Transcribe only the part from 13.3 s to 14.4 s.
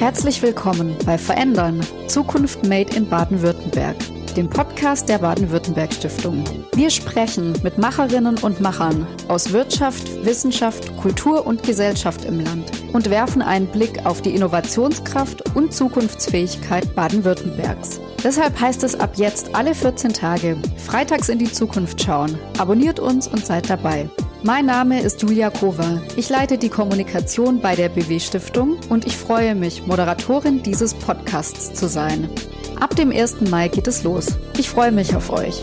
einen Blick auf die